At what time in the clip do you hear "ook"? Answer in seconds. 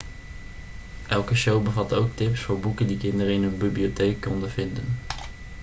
1.95-2.15